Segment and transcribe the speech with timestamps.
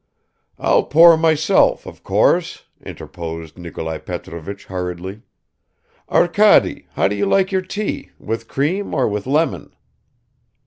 [0.57, 5.21] "I'll pour myself, of course," interposed Nikolai Petrovich hurriedly.
[6.09, 9.75] "Arkady, how do you like your tea, with cream or with lemon?"